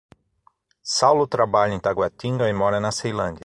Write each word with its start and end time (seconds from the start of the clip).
Saulo 0.81 1.27
trabalha 1.27 1.75
em 1.75 1.79
Taguatinga 1.79 2.49
e 2.49 2.53
mora 2.53 2.79
na 2.79 2.91
Ceilândia. 2.91 3.39